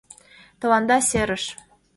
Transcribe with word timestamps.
—Тыланда 0.59 0.97
серыш. 1.09 1.43